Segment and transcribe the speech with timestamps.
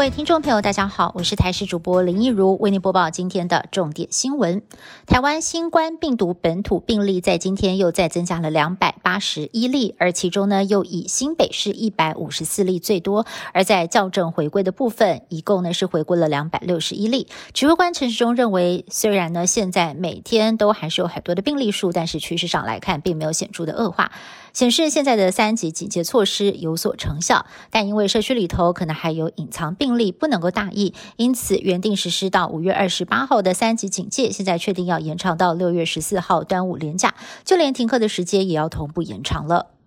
[0.00, 4.62] 各位听众朋友，大家好，我是台视主播林一如，为您播报今天的重点新闻。
[5.06, 13.26] 台湾新冠病毒本土病例在今天又再增加了两百八十一例，而其中呢，又以新北市一百五十四例最多。
[13.52, 17.26] 而在校正回归的部分，一共呢是回归了两百六十一例。
[17.52, 24.12] 指挥官陈时中认为，虽然呢现在每天都还是有很多的病例数，但是趋势上来看，并没有显著的恶化，
[24.52, 27.46] 显示现在的三级警戒措施有所成效。
[27.70, 39.79] 但因为社区里头可能还有隐藏病例不能够大意，因此原定实施到五月二十八号的三级警戒，现在确定要延长到六月十四号端午连假，就连停课的时间也要同步延长了。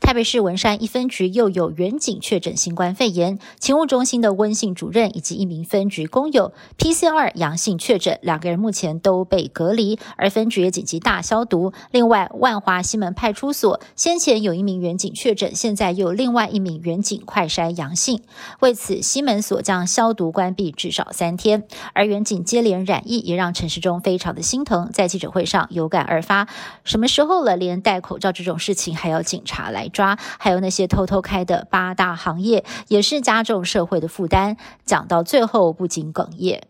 [0.00, 11.72] 台北市文山一分局又有员警确诊新冠肺炎，勤务中心的温信主任以及一名分局工友 PCR 阳性确诊，两个人目前都被隔离，而分局也紧急大消毒。
[11.90, 18.22] 另外，万华西门派出所先前有一名员警确诊，现在又有另外一名员警快筛阳性，
[18.60, 21.64] 为此西门所将消毒关闭至少三天。
[21.92, 26.48] 而员警接连染疫，也让陈时中非常的心疼，在记者会上有感而发：
[26.84, 29.57] 什么时候了，连戴口罩这种事情还要警察？
[29.70, 34.56] 来抓，还有那些偷偷开的八大行业，也是加重社会的负担。
[34.84, 36.62] 讲到最后，不仅哽咽。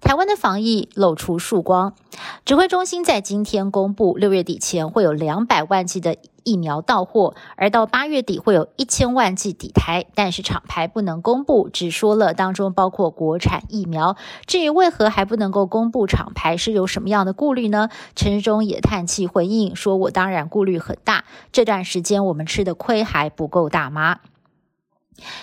[0.00, 1.94] 台湾的防疫露出曙光，
[2.44, 6.16] 指挥中心在今天公布，六月底前会有两百万剂的。
[6.46, 14.16] 疫苗到货，而到八月底会有一千万剂抵台，但是厂牌不能公布，只说了当中包括国产疫苗。
[14.46, 17.88] 至于为何还不能够公布厂牌，是有什么样的顾虑呢？
[18.14, 24.20] 陈时中也叹气回应说：“我当然顾虑很大，这段时间我们吃的亏还不够大吗？”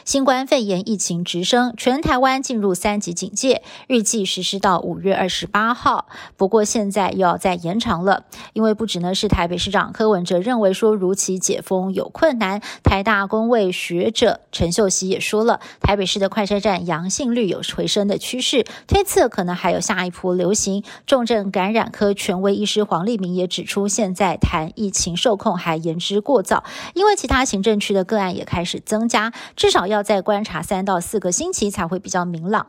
[0.05, 6.07] 新冠肺炎疫情直升，全台湾进入三级警戒，预计实施到五月二十八号。
[6.37, 20.83] 不过现在又要再延长了，因为不止呢是台北市长柯文哲认为说如期解封有困难，台大公卫学者陈秀熙也说了，台北市的快筛站阳性率有回升的趋势，推测可能还有下一波流行。
[21.07, 29.33] 重症感染科权威医师黄立明也指出，现在谈疫情受控还言之过早，因为其他行政区的个案也开始增加。
[29.63, 32.67] 至少要再观察三到四个星期才会比较明朗。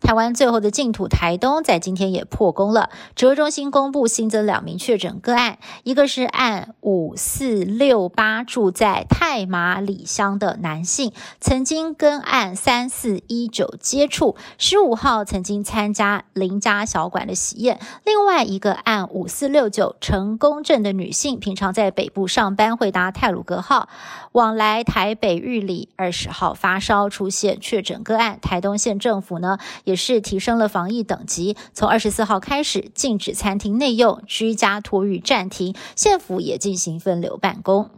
[0.00, 2.90] 台湾最后的净土台东在今天也破功了。
[3.14, 17.80] 指挥中心公布新增两名确诊个案，一个是按五四六八住在太马里乡的男性，曾经跟按三四一九接触，十五号曾经参加邻家小馆的喜宴。
[18.04, 23.88] 另外一个按五四六九成功镇的女性，平常在北部上班，会搭泰鲁格号
[24.32, 28.38] 往来台北玉里，二十号发烧出现确诊个案。
[28.40, 29.58] 台东县政府呢？
[29.84, 37.90] 也是提升了防疫等级，从二十四号开始禁止餐厅内用，居家托育暂停，县府也进行分流办公。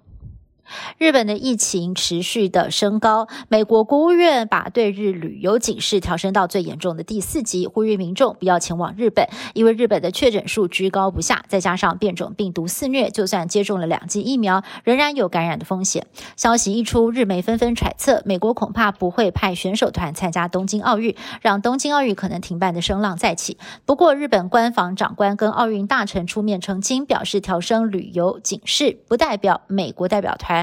[0.98, 16.06] 日本的疫情持续的升高，美国国务院把对日旅游警示调升到最严重的第四级，呼吁民众不要前往日本，因为日本的确诊数居高不下，再加上变种病毒肆虐，就算接种了两剂疫苗，仍然有感染的风险。
[16.36, 23.56] 消息一出，日媒纷纷揣测，美国恐怕不会派选手团参加东京奥运，让东京奥运可能停办的声浪再起。
[23.84, 30.59] 不过，日本官方长官跟奥运大臣出面澄清，表示调升旅游警示，不代表美国代表团。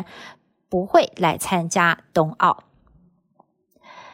[0.69, 2.63] 不会来参加冬奥。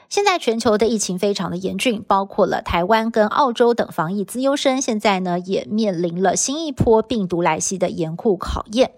[0.09, 8.91] 现在全球的疫情非常的严峻，包括了台湾跟澳洲等防疫资优生，现在呢也面临了新一波病毒来袭的严酷考验。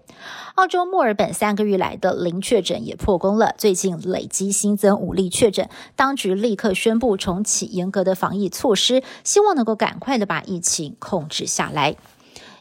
[0.56, 11.96] 澳洲墨尔本三个月来的零确诊也破功了，最近累积新增五例确诊，当局立刻宣布重启严格的防疫措施，希望能够赶快的把疫情控制下来。